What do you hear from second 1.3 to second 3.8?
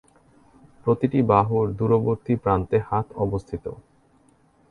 বাহুর দূরবর্তী প্রান্তে হাত অবস্থিত।